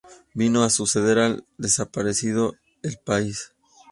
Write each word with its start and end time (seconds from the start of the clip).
Vino 0.33 0.63
a 0.63 0.71
suceder 0.71 1.19
al 1.19 1.45
desaparecido 1.59 2.55
"El 2.81 2.97
País". 2.97 3.53